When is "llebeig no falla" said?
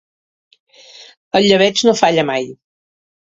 1.49-2.25